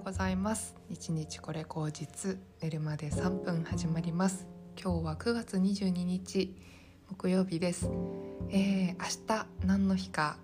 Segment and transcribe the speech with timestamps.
[0.00, 0.74] うございます。
[0.88, 4.46] 一日これ口実寝るまで3分始まります。
[4.82, 6.56] 今日は9月22日
[7.08, 7.90] 木曜日です。
[8.48, 10.38] えー、明日何の日か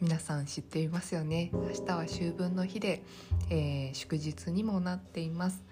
[0.00, 1.50] 皆さん知っていますよね。
[1.52, 3.02] 明日は秋分の日で、
[3.50, 5.64] えー、祝日にもなっています、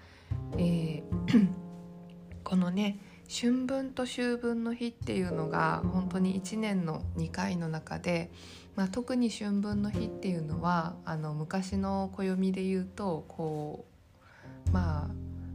[0.57, 1.47] えー
[2.43, 8.29] このね春分と秋分の日っていうのが本当に1年の2回の中で、
[8.75, 13.85] まあ、特に春分の日っていうのはあの昔の暦で言うとこ
[14.67, 15.09] うま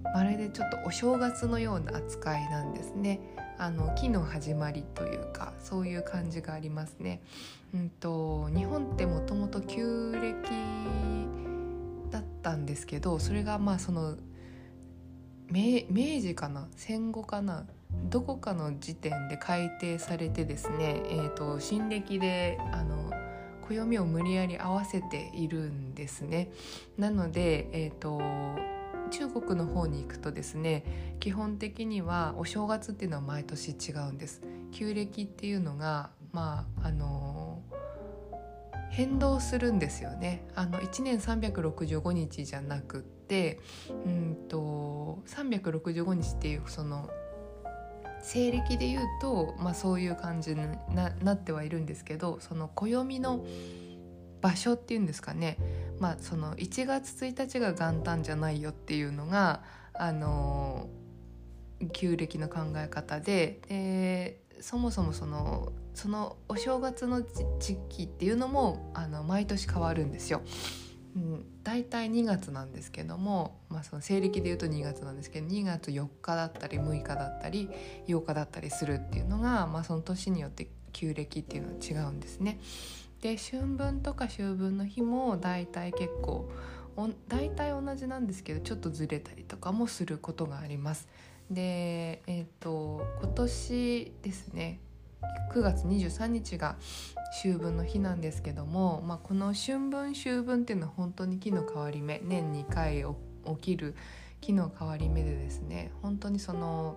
[0.04, 3.20] あまるでちょっとお正月のような扱いなんですね。
[3.58, 7.22] あの木の始まりというかそういう感じがありますね。
[7.74, 10.34] うんと日本ってもともと旧暦
[12.10, 14.16] だったんですけどそれがまあその
[15.50, 15.86] 明
[16.20, 17.66] 治かな戦後かな
[18.04, 23.10] どこかの時点で改定されてですね、えーと、新暦であの
[23.62, 26.50] 暦を無理やり合わせているんですね。
[26.96, 28.20] なので、えーと、
[29.10, 34.42] 中国の方に行くとですね基本的にはお正月っていうのは毎年違うんです。
[34.72, 37.62] 旧暦っていうのがまああの
[38.90, 40.46] 変動するんですよね。
[40.54, 47.10] あの1年365日じゃなくってうんと365日っていうその
[48.26, 50.66] 西暦で言うと、まあ、そういう感じに
[51.22, 53.46] なってはいるんですけどその暦の
[54.40, 55.56] 場所っていうんですかね、
[56.00, 59.62] まあ、その1月1日が元旦じゃないよっていうのが、
[59.94, 60.88] あの
[61.92, 70.42] 旧暦の考え方ででそもそもそのそのお正月の時期っていうのもあの毎年変わるんですよ。
[71.16, 77.70] うん、大体2月なんですけども、まあ、その西暦でいうと2月なんですけど2月4日だったり6日だったり
[78.06, 82.60] 8日だったりするっていうのが、まあ、その年によって旧暦っていうのは違うんですね。
[83.22, 86.50] で春分とか秋分の日も大体結構
[87.28, 91.08] 大体同じなんですけどちょっとずれたりとかもすることがあります。
[91.50, 94.80] でえっ、ー、と今年ですね
[95.52, 96.76] 9月23日が
[97.38, 103.04] 秋分の日なんですけども、まあ、この春分秋分っていうのは本当に木の変わり目年2回
[103.54, 103.94] 起きる
[104.40, 106.96] 木の変わり目でですね本当にその、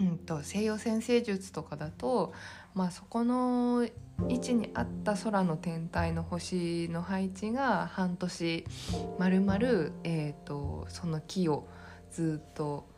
[0.00, 2.32] うんと、西洋占星術とかだと、
[2.74, 3.86] まあ、そこの
[4.28, 8.64] 位置にあった空の天体の星の配置が半年
[9.18, 9.92] まるまる
[10.44, 11.68] とその木を
[12.10, 12.89] ずっと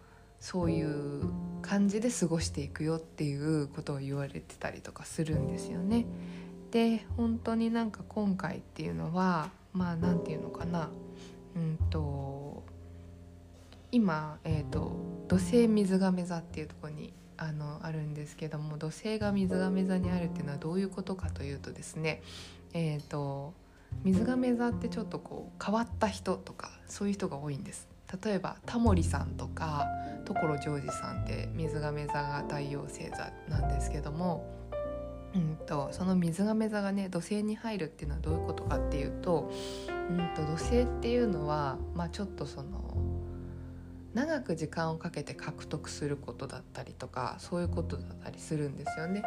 [0.43, 1.31] そういう
[1.63, 6.05] 感じで過ごしていくよっていうことを言われてたりとかするんですよね。
[6.73, 10.91] で本当になんか今回っていうのはまあ何て言うのかな
[11.55, 12.65] うんと
[13.93, 14.93] 今、えーと、
[15.29, 22.21] 土星水亀座っていうとこにあのあるんですけども土星が水亀座にあるっていうのはどういうことかというとですね
[22.73, 23.55] えっ、ー、と
[24.03, 27.87] 水亀座ってちょっとこう変わった人とかそういう人が多いんです。
[28.25, 29.87] 例えばタモリさんとか
[30.23, 34.45] 所ジョージさんって水亀座が太陽星座なんですけども、
[35.35, 39.51] うんと、その水亀座がね土星に入るっていうのはどういうことかっていうと,、
[39.89, 42.97] うんと、土星っていうのは、まあ、ちょっとその
[44.15, 49.23] 長く時間をかけて獲得することだったりとかそういうことだったりするんですよね。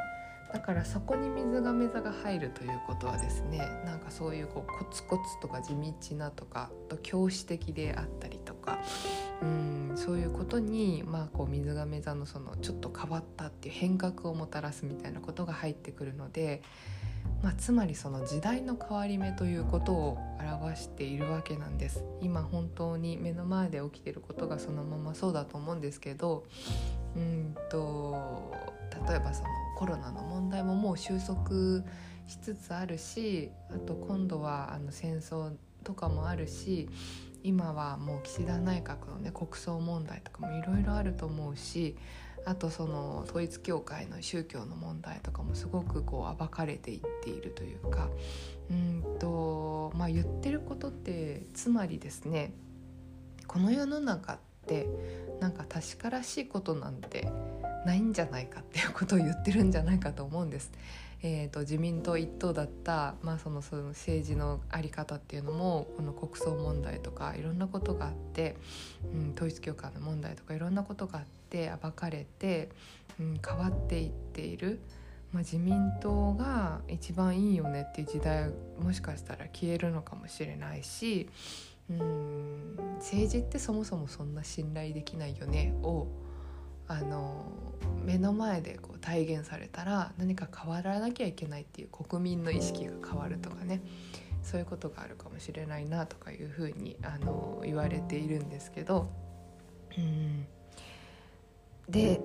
[0.54, 8.80] だからそこに水亀座が入るということはですねなんかそういうこうコツコツとか地道なとかと教師的であったりとか
[9.46, 16.62] うんそういうことに、まあ、こう水亀座のそのちょっと変わったっていう変革をもたらすみたいなことが入ってくるので、
[17.42, 22.04] まあ、つまりその時代の変わり目ということを表しているわけなんです。
[22.22, 26.46] 今本当に目の前で起きてることがそのままそうだと思うんですけど
[27.16, 28.52] うんと
[29.08, 31.84] 例えばそのコロナの問題ももう収束
[32.28, 35.54] しつつあるしあと今度はあの戦争
[35.84, 36.90] とかもあるし
[37.46, 41.96] 今はもう岸田内閣のね国葬問題とかもいろいろあると思うし
[42.44, 48.10] あとその統一教会の宗教の問題とかもすごくこう暴かれていっているというか
[48.72, 52.54] うんとまあ言ってることってつまりですね
[53.46, 54.88] この世の中って
[55.40, 57.32] なんか確からしいことなんて
[57.86, 60.72] ないんじゃないかっていうことを言ってるんじゃないかと思うんです。
[61.28, 68.56] えーと、自民党一党だった、まあ、そのその政治の在り方っていうのもこの国葬問題とかいろんなことがあって、
[69.12, 72.70] うん、統一教会の問題とかいろんなことがあって暴かれて、
[73.20, 74.80] うん、変わっていっている、
[75.34, 81.28] まあ、自民党が一番いいよねっていう時代もしかしたら消えるのかもしれないし、
[81.90, 86.06] うん、政治ってそもそもそんな信頼できないよねを
[86.88, 87.46] あの
[88.04, 93.82] 目の前でこう体現されたら何か変わらなきゃいけないっていう国民の意識が変わるとかね。
[94.46, 99.10] そういうことがあるかもしれないなとかいうふうにあの言われているんですけど、
[99.98, 100.46] うん、
[101.90, 102.22] で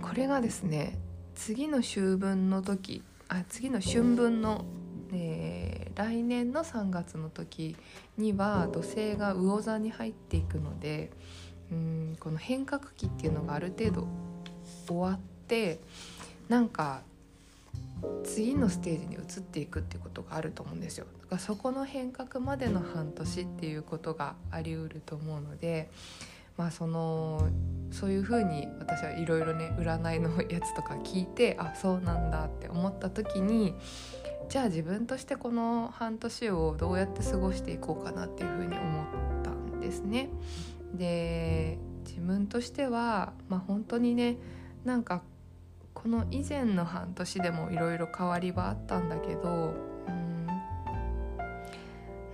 [0.00, 0.96] これがですね
[1.34, 4.64] 次の秋分の時あ次の春分の、
[5.12, 7.76] えー、来年の3月の時
[8.16, 11.10] には土星が魚座に入っていくので
[11.72, 14.06] うんこの変革期っていうのがある程度
[14.86, 15.80] 終わって
[16.48, 17.02] なんか
[18.24, 25.90] 次のステージに移っていくっていうことがあると思うんですよだからそこの変革までの半年っていうことがありうると思うので
[26.56, 27.48] まあその
[27.90, 33.74] そういうふうに私はいろいろね占いのやつとか聞いてあそうなんだって思った時に
[34.48, 39.06] じゃあ自分としてこの半年をどうやって過ごしていこうかなっていうふうに思っ
[39.42, 40.28] たんですね。
[40.94, 44.36] で自分としては、まあ、本当にね
[44.84, 45.22] なんか
[46.06, 49.74] この以前の半年でもいろいろ変わりはあったんだけど
[50.06, 50.46] うん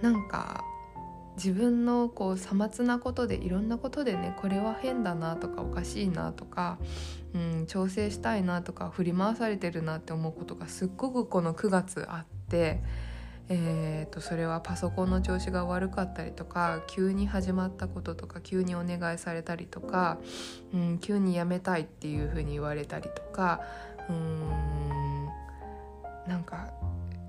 [0.03, 0.63] なんか
[1.39, 6.77] 自分のこうさまつなことでいろんなことでねこれは変だなとかおかしいなとか、
[7.35, 12.83] うん、調整したいなとか振り回されてるなって思うことがすっごくこの9月あって。
[13.49, 20.19] えーと、それはパソコンの調子が悪かったりとか急に始まったこととか急にお願いされたりとか、
[20.73, 23.61] うん、急に辞めたいっていうふうに言われたりとか
[24.09, 25.27] うん
[26.27, 26.73] なんか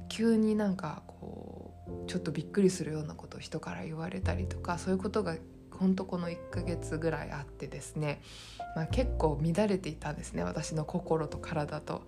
[0.07, 5.35] 急になんかこうちょっとびっくりするようなことを人から言われたりとかそういうことが
[5.71, 8.21] ほんとこの1ヶ月ぐらいあってですね、
[8.75, 12.03] まあ、結構乱れていたんですね私の心と体と。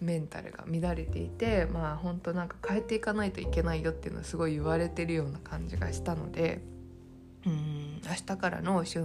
[0.00, 6.60] メンタルが乱れていてまあ本当なんか変えていかないといけないよっていうのをすごい言われてるような感じがしたので
[7.46, 8.98] うん明日からの秋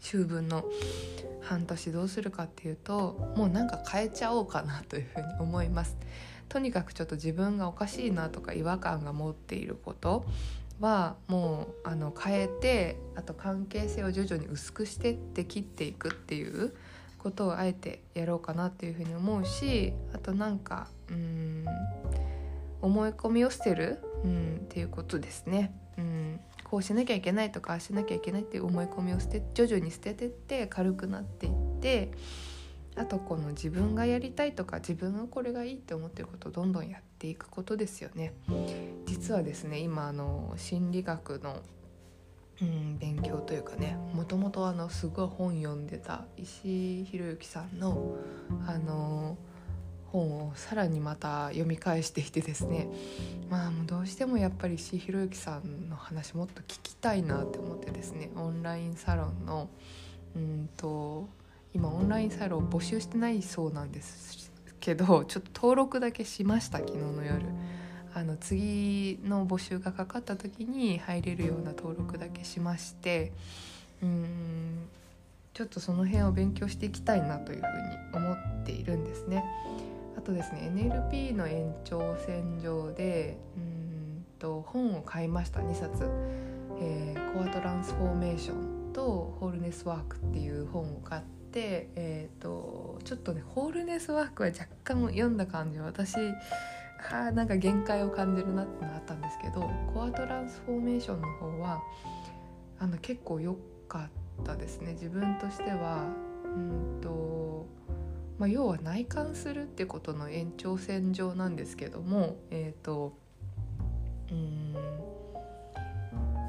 [0.00, 0.64] 秋分の
[1.42, 5.96] 半年どうするかっていうともうなんか変えちゃおうかなというふうに思います。
[6.48, 10.26] とにかくちょっと自分がおかしいなとか違和感が持っていること
[10.80, 16.74] はもうあの変えてあと関係性を徐々に薄くしてって切っていくっていう
[17.22, 21.64] ことをあえてやろうかなっていうふうに思うしあとなんかうん
[22.80, 25.72] 思い込みを捨てる、うん、っていうことですね。
[25.96, 32.10] うん、こうしなきゃいけないとかしなきゃいけないっていう思い込みを捨て徐々に捨ててって軽くなっていって
[32.96, 38.34] あとこの自分がやりたいとか自分がこれがいいって思ってることをどんどんやっていくことですよね。
[39.06, 41.62] 実はですね今あの心理学の
[42.60, 48.16] うん、勉強というかねもともとすごい本読んでた石井宏之さんの
[48.66, 49.36] あの
[50.12, 52.86] 本をさらにまた読み返していてですね
[53.48, 59.70] まあもうどうしてもやっぱり石井宏之さんの話もっと聞きたいなって思ってですねオンラインサロンの
[60.36, 61.28] うんと
[61.74, 67.46] 今オンラインサロン募集してないそうなんですけどちょっと登録だけしました昨日の夜。
[68.14, 73.32] あの次の募集がかかった時に入れるような登録だけしまして
[74.02, 74.88] うん
[75.54, 79.44] ちょっとその辺を勉強していきたいなというふうに思っているんですね。
[80.16, 86.08] あとですね NLP の延長線上でうんと本を買いました2冊、
[86.80, 96.16] えー、コアトランスフォーメーションとホールネスワークっていう本を買って、えー、とちょっとねホールネスワークは若干読んだ感じ私
[97.10, 101.82] あなんか限界を感じるなってのあったんですけどコアトランスフォーメーションの方は
[102.78, 103.56] あの結構良
[103.88, 104.08] か
[104.40, 106.06] ったですね自分としては
[106.44, 107.66] うんと、
[108.38, 113.14] まあ、要は内観するってことの延長線上なんですけどもえっ、ー、と
[114.30, 114.72] うん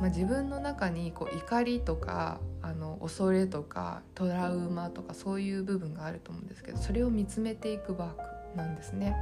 [0.04, 8.14] まあ、自分の中にこう怒りとかあの恐れとかトラウマとかそういう部分があると思うんですけどそれを見つめていくワー
[8.54, 9.16] クなんですね。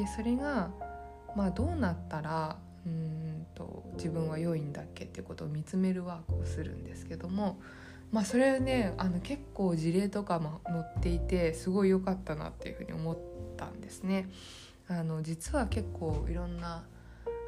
[0.00, 0.70] でそれが、
[1.36, 7.60] まあ、どうなったらうんと自分は良いんだっけっていうことを見つめるワークをするんですけども、
[8.10, 13.18] まあ、それねあの結構事例とかも載っていてすごい良かったなっていうふうに思っ
[13.58, 14.30] たんですね。
[14.88, 16.84] あの実は結構いろんな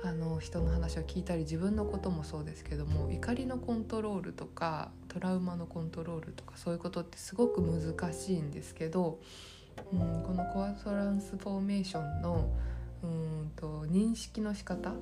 [0.04, 9.21] あの人の話を聞いたり自分のこともそうですけども怒りのコントロールとかトラウマのコントロールとかそういうことってすごく難しいんですけど
[9.92, 12.48] うん、このコアトランスフォーメーションの
[13.02, 14.94] うんと認識の仕方っ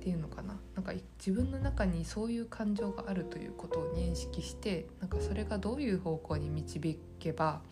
[0.00, 0.56] ていうのかな。
[0.74, 7.62] なんか自分の中にそういう感情があるということを認識してなんかそれがどういう方向に導けば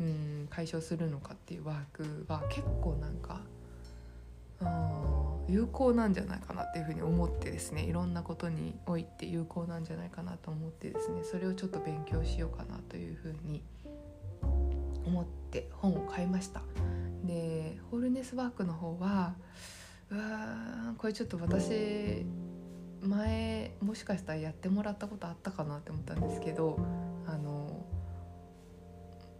[0.00, 3.40] うん解消するのかっていうワークは結構なんか
[5.48, 13.62] 有効なんじゃないかなっていうふうに思ってですねいろんなことにおいて有効なんじゃないかなと思ってですねそれをちょっと勉強しようかなというふうに
[15.12, 16.62] 思って本を買いました。
[17.24, 19.34] でホールネスワークの方は
[20.10, 22.24] うわこれちょっと私
[23.00, 26.78] 前もしかしたらやってもらったことあったかなって思ったんですけど
[27.26, 27.84] あの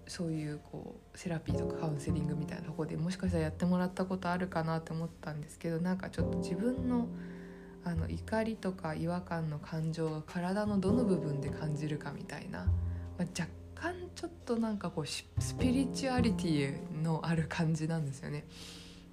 [0.07, 7.09] そういうこうセラピーとかカウンセリングみたいなとこでもしかしたらやってもらったことあるかなって思ったんですけどなんかちょっと自分の
[7.85, 13.49] あの怒りとか違和感の感情が体のどの部分で感じるかみたいな、まあ、若
[13.83, 15.25] 干ちょっとなんかこうス
[15.59, 18.45] ピリチュアリティのある感じなんですよね。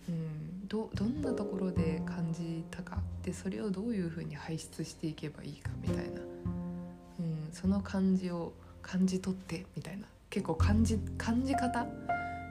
[0.07, 2.99] うん、どどんなところで感じたか。
[3.23, 6.21] でそれをどういうふうに排出していけばいいかみたいな、
[7.19, 10.05] うん、その感じを感じ取ってみたいな。
[10.29, 11.87] 結構感じ感じ方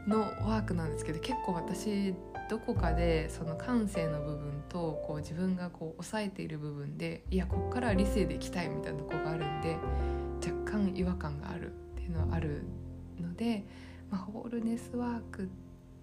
[0.09, 2.13] のワークなんですけど結構私
[2.51, 9.77] どこかでその感性の部分とこう自分がこう抑えている部分でいやこっからは理性でいきたいみたいなとこがあるんで
[10.45, 11.73] 若干違和感がある
[12.09, 12.63] いうのはある
[13.21, 13.65] ので、
[14.11, 15.49] まあ、ホールネスワーク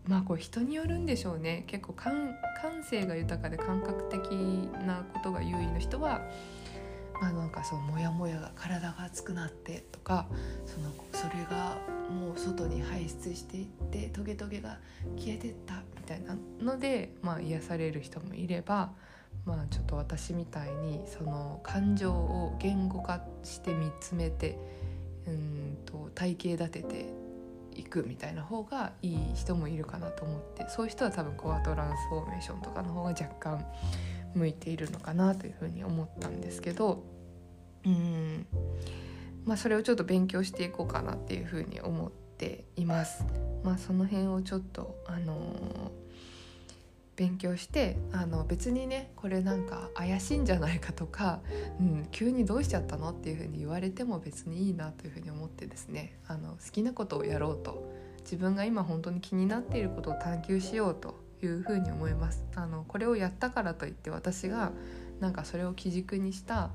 [0.08, 1.64] まあこれ人によるんでしょうね。
[1.68, 2.36] 結構感
[2.84, 4.32] 性が豊かで感覚的
[4.86, 6.22] なことが優位の人は
[7.22, 10.28] まあなんかそうモヤモヤが体が熱くなってとか
[10.66, 11.78] そのそれが
[12.10, 14.78] もう外に排出していってトゲトゲが
[15.18, 18.92] 消えてったみたいなので、まあ、癒される人もいれば、
[19.46, 24.60] まあ、ちょっと私みたいにその感情を言語化して見つめて
[25.28, 27.14] うんと体系立てて
[27.74, 33.66] いくみたいな方がいい人もいるかなと思ってそういう人は多分コアトランスフォーメーションとかの方が若干
[34.34, 37.04] 向いているのかなというふうに思ったんですけど
[37.86, 38.46] うん
[39.46, 43.24] まあそれをちょっと勉強していこうかなっていうふうに思っています。
[43.64, 46.05] まあ、その辺をちょっとあのー
[47.16, 51.40] 勉強してあの別にねこれなんか怪しいんじゃないかとか、
[51.80, 57.90] うん、急にどうしちゃったのっていうふうに言われても別にいいなというふうに思ってですねあの好きなことをやろうと
[58.22, 62.44] 自分が今本当に気になっていることを探求しようというふうに思います。
[62.56, 64.72] あのこれをやったからといって私が
[65.20, 66.72] なんかそれを基軸にした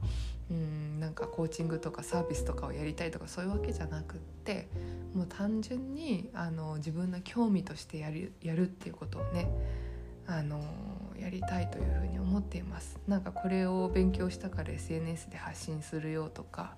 [0.51, 4.69] うんなんかコーチングとかサービスとかをやりたいとかそういうわけじゃなくって
[5.15, 9.49] もう単純にあの自分の興味としてやるやるっていうことをね
[10.31, 10.61] あの
[11.19, 16.77] やりたいというふに思っていますなんかこれを勉強したから SNS で発信するよとか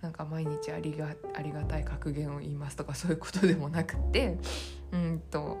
[0.00, 4.38] なんか毎日ありがありがたい格言を言いますとかそういうことでもなくて
[4.90, 5.58] うんと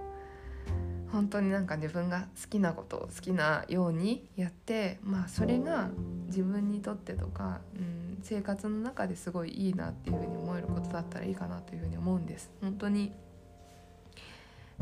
[1.12, 5.90] 本当になんか自分が好きなことを好きなようにやってまあそれが
[6.26, 12.50] 自分にとってとか、うん、生活の中ですごいいいなっていうふうに思えることだったらいいかなというふうに思うんです。
[12.60, 13.12] 本当に、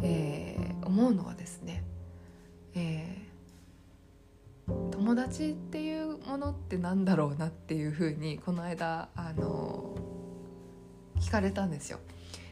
[0.00, 1.84] えー、思うのはですね、
[2.74, 9.96] えー、友達っていうものってなんだろうなっていうふうにこの間あの
[11.20, 11.98] 聞かれたんですよ。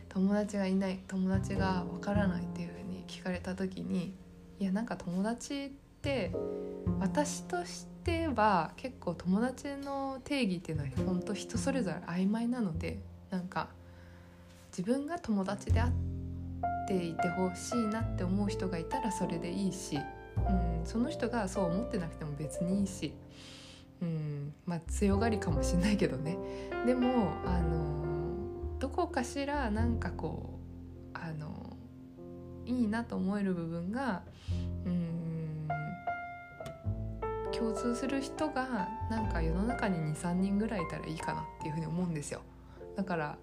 [0.09, 2.71] 友達がいない友達がわからないっていう
[3.11, 4.15] 聞かれた時に
[4.61, 6.31] いやなんか友達って
[7.01, 13.01] 私としては結構友達の定義っていうのは本当人それぞれ曖昧なので
[13.31, 13.69] なんか
[14.71, 16.10] 自分が友達であって
[16.91, 23.15] ていてほしいなって思う人がいたらそれでいいし、うん、その人がそう思ってなくても別にいいし、
[24.03, 26.37] うん、まあ強がりかもしんないけどね。
[26.87, 30.59] でもあのどこかしらなんかこ
[31.15, 31.77] うあの
[32.67, 34.23] いいなと思える部分が
[34.85, 35.69] うん
[37.53, 42.41] 共通する人がなんか世の中に23人ぐらいいたらいいかなっていうふうに思うんですよ。
[42.97, 43.39] だから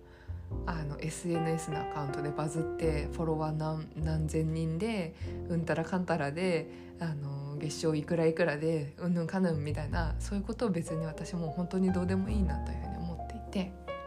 [0.65, 5.15] あの SNS のアカウントでバズってフォロワー何何千人で
[5.49, 13.97] うんたらかんたらであの月賞いくらいくらでうんぬんかぬんみたいなそういうことを別に私も本当にどうでもいいなというふうに思っていて。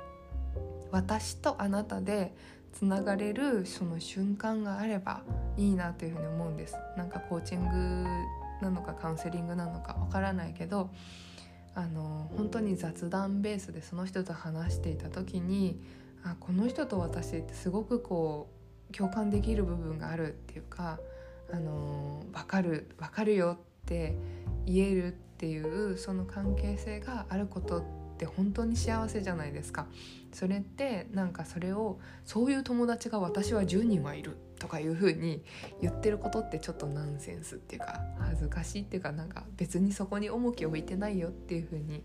[0.91, 2.35] 私とあなたで
[2.73, 5.23] つながれるその瞬間があれば
[5.57, 6.77] いいなというふうに思うんです。
[6.97, 8.07] なんかコーチング
[8.63, 10.91] なのかカウンセリングなのかわからないけど
[11.75, 15.81] あの本当に雑談ベースでその人と話していた時に
[16.25, 18.51] あこの人と私ってすごくこ
[18.91, 20.99] う共感できる部分があるっていうか
[21.53, 24.17] あの分かる分かるよって
[24.67, 29.87] 言えるっていうその関係性があることってって本当に幸せじゃないですか。
[30.33, 35.43] それってなんかそれをそういう友達が私は10人はいるとかいう風に
[35.81, 42.05] 言ってることってちょっとナンセンスっていうか恥ずかしいっていうかなんか別にそこに重きを置いてないよっていう風に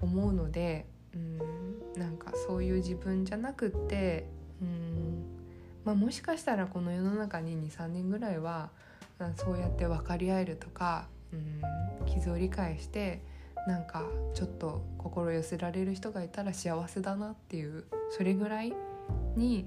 [0.00, 4.26] 思うのでうんなんかそういう自分じゃなくって
[4.60, 5.24] うん
[5.84, 8.70] まあもしかしたらこの世の中に23人ぐらいは
[9.36, 13.22] そうやって分かり合えるとかうん傷を理解して
[13.66, 14.04] なんか
[14.34, 18.72] ちょっと心寄せられる人がいたら幸せだなっていうそれぐらい
[19.36, 19.66] に、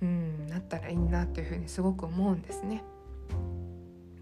[0.00, 2.84] うん、なったらいいなというふうにすごく思うんですね。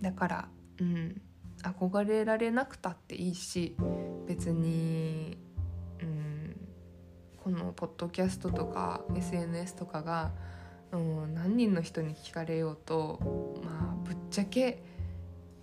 [0.00, 0.48] だから
[0.80, 1.20] うん
[1.62, 3.76] 憧れられなくたっていいし
[4.26, 5.36] 別に、
[7.46, 10.32] このポッドキャストとか SNS とかが、
[10.90, 13.20] うん、何人の人に聞かれようと
[13.62, 14.82] まあぶっちゃけ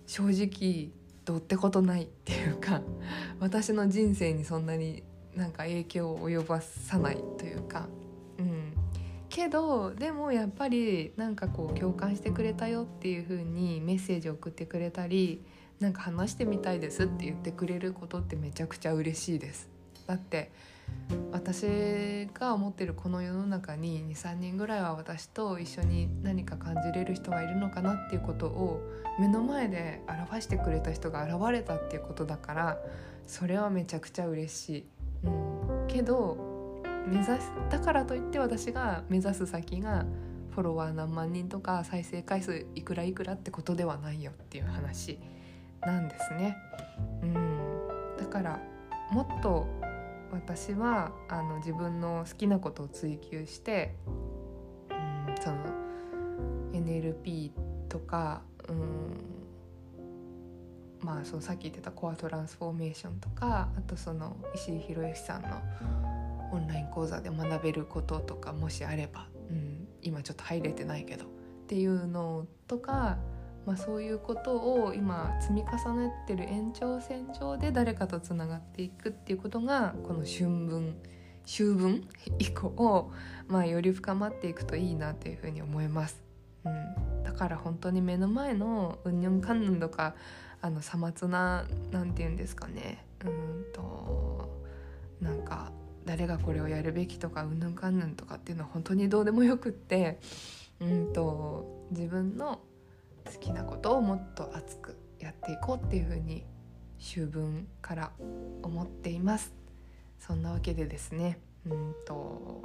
[0.06, 0.88] 正直
[1.26, 2.80] どうってことないっていうか
[3.38, 5.02] 私の人生にそんなに
[5.36, 7.86] なんか影響を及ばさないというか、
[8.38, 8.72] うん、
[9.28, 15.44] けどでもやっぱりなんかこう共感してくれたよっていう風にメッセージを送ってくれたり
[15.80, 19.68] なんか話してみたいですって言ってくれることってめちゃくちゃ嬉しいです。
[20.06, 20.50] だって
[21.32, 28.80] 私が思ってるこの世の中に23人ぐらいは私と一緒に何か感じれる人がいるのかなっていうことを
[29.18, 32.78] 目の前で表してくれた人が現れたっていうことだから
[33.26, 34.84] それはめちゃくちゃ嬉しい。
[35.24, 40.04] うん、けど目指すだからといって私が目指す先が
[40.54, 45.18] フォロワー何万人とか再生回数いくらいくらってことではないよっていう話
[45.82, 46.56] なんですね。
[47.22, 48.60] うん、だから
[49.10, 49.66] もっと
[50.34, 53.94] 私はあの自分の好きなことを追求して、
[54.90, 55.56] うん、その
[56.72, 57.52] NLP
[57.88, 59.20] とか、うん、
[61.00, 65.48] まあそのさっき言ってたコアトランスフォーメーションとかあとその石井宏之さんの
[66.52, 71.28] オンライン講座で学べることとかもしあれば、うん、今ちょっと入れてないけどっ
[71.68, 73.18] ていうのとか
[73.66, 80.96] まあ、そういうことを今積み重ねてる延長線上で誰かとつながっていくっていうことがこの春分
[81.46, 83.12] 秋分 以降、
[83.48, 86.22] まあ、より深まっていくといいなというふうに思います。
[86.64, 90.14] うん、だから本当に目の前のうんにゅんかんぬんとか
[90.62, 94.62] あのさまつななんて言うんですかねうんと
[95.20, 95.72] なんか
[96.06, 100.20] 誰がこれをやるべきとかうんぬんかんぬんとかっていうのは本当にどうでもよくって
[100.80, 102.60] うんと自分の
[103.26, 106.44] 好きなことをもっと熱くやっていこうっていうふうに
[106.98, 108.12] 秋分から
[108.62, 109.52] 思っています。
[110.18, 112.62] そんなわけでですねうんと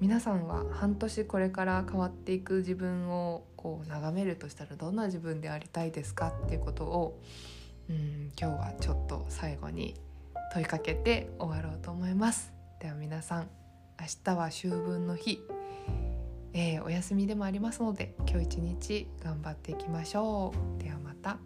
[0.00, 7.20] 皆さんは半年これから変わっていく自分をこう眺めるとしたらどんな自分でありたいですかっていうことを
[7.88, 9.94] うん今日はちょっと最後に
[10.52, 12.52] 問いかけて終わろうと思います。
[12.80, 13.48] では皆さん
[14.00, 15.40] 明日は秋分の日。
[16.54, 21.38] えー、お休みでもありますので今日一日頑張っていきましょうではまた。